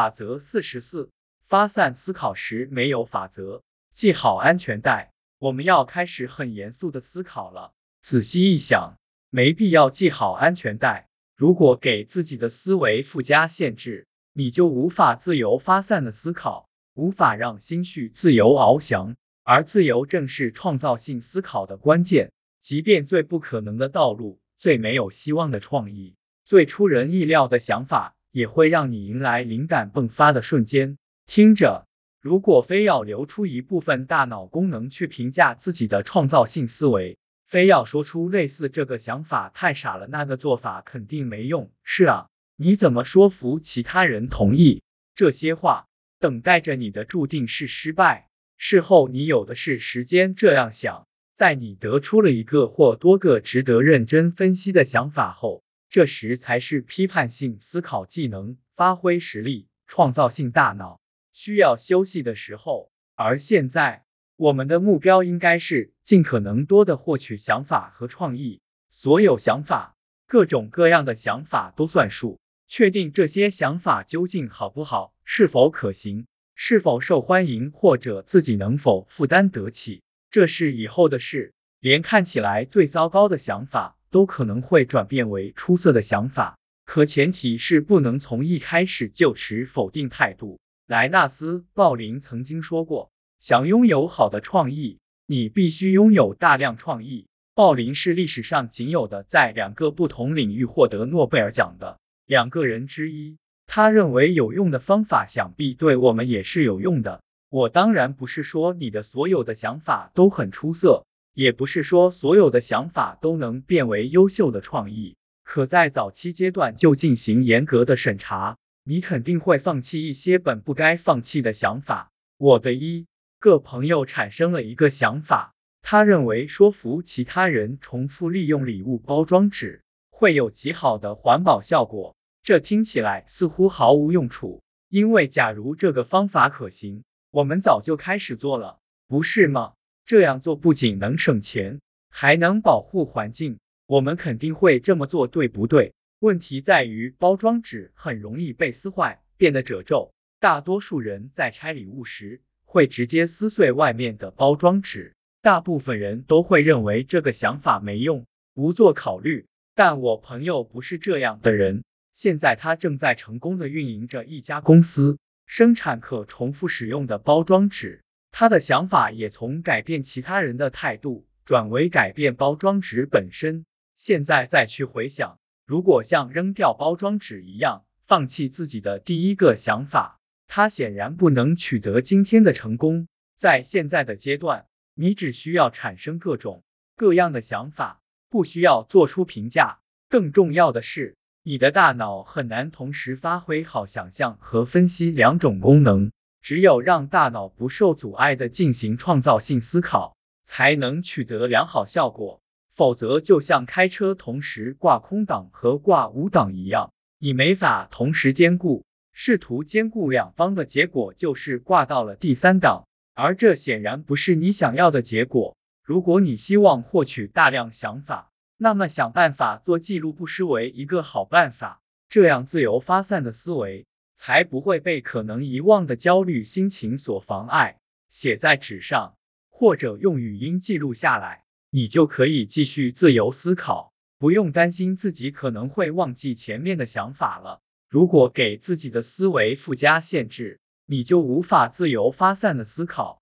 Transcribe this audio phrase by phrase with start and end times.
[0.00, 1.10] 法则四十四，
[1.46, 3.60] 发散思考时没有法则。
[3.92, 7.74] 系好安全带，我们要开始很严肃的思考了。
[8.00, 8.96] 仔细一想，
[9.28, 11.10] 没必要系好安全带。
[11.36, 19.16] 如果给自己的思维附加限制，你就无法自由发散的思考，无法让心绪自由翱翔。
[19.42, 22.32] 而自由正是创造性思考的关键。
[22.62, 26.14] 即便最不可能的道路，最没有希望的创意，
[26.46, 30.98] 最出人意料的想法，也会让你迎来灵感迸发的瞬间。
[31.26, 31.86] 听着，
[32.20, 41.70] 如果非要留出一部分大脑功能去评价自己的创造性思维，非要说出类似这个想法太傻了，那个做法肯定没用。
[41.82, 44.82] 是啊，你怎么说服其他人同意
[45.14, 45.86] 这些话？
[46.18, 48.28] 等待着你的注定是失败。
[48.58, 51.06] 事后你有的是时间这样想。
[51.32, 61.00] 在你得出了一个或多个值得认真分析的想法后，这时才是批判性思考技能发挥实力、创造性大脑
[61.32, 62.92] 需要休息的时候。
[63.16, 64.04] 而现在，
[64.36, 72.38] 我们的目标应该是尽可能多的获取想法和创意，所有想法，各种各样的想法都算数。
[72.68, 80.02] 确定这些想法究竟好不好，是否可行，是否受欢迎，或者自己能否负担得起。
[80.30, 90.58] 这是以后的事，连看起来最糟糕的想法都可能会转变为出色的想法，可前提是不能从一开始就持否定态度。
[90.86, 97.28] 莱纳斯·鲍林曾经说过，想拥有好的创意，你必须拥有大量创意。
[97.54, 103.36] 鲍林是历史上仅有的在两个不同领域获得诺贝尔奖的两个人之一。
[103.66, 107.22] 他认为有用的方法，想必对我们也是有用的。
[107.50, 115.16] 我当然不是说你的所有的想法都很出色，也不是说所有的想法都能变为优秀的创意。
[115.42, 122.10] 可在早期阶段就进行严格的审查，你肯定会放弃一些本不该放弃的想法。
[122.36, 123.06] 我的一
[123.38, 132.14] 个朋友产生了一个想法，他认为说服其他人重复利用礼物包装纸会有极好的环保效果。
[132.42, 137.02] 这听起来似乎毫无用处，因为假如这个方法可行。
[137.32, 139.74] 我们早就开始做了，不是吗？
[140.10, 145.94] 这样做不仅能省钱，还能保护环境，我们肯定会这么做，对不对？
[146.18, 150.10] 问题在于包装纸很容易被撕坏，变得褶皱。
[150.40, 159.46] 大多数人在拆礼物时会直接撕碎外面的包装纸，大部分人都会认为这个想法没用，不做考虑。
[159.76, 165.18] 但我朋友不是这样的人，现在他正在成功的运营着一家公司。
[165.46, 168.02] 生产可重复使用的包装纸，
[168.32, 173.64] 他的想法也从改变其他人的态度转为改变包装纸本身。
[173.94, 183.08] 现在再去回想，如果像扔掉包装纸一样放弃自己的第一个想法，他显然不能取得今天的成功。
[183.36, 186.62] 在现在的阶段，你只需要产生各种
[186.96, 189.80] 各样的想法，不需要做出评价。
[190.08, 191.16] 更重要的是。
[191.42, 202.40] 你的大脑很难同时发挥好想象和分析两种功能，只有让大脑不受阻碍的进行创造性思考，才能取得良好效果。
[202.72, 208.84] 否则，就像开车同时挂空挡和挂五档一样，你没法同时兼顾。
[209.12, 215.56] 试图兼顾两方的结果就是挂到了第三档，而这显然不是你想要的结果。
[215.84, 223.86] 如果你希望获取大量想法，那么想办法做记录不失为一个好办法，这样自由发散的思维
[224.22, 227.78] 才不会被可能遗忘的焦虑心情所妨碍。
[228.10, 229.14] 写在纸上
[229.48, 237.62] 或者用语音记录下来，你就可以继续自由思考，不用担心自己可能会忘记前面的想法了。
[237.88, 243.19] 如果给自己的思维附加限制，你就无法自由发散的思考。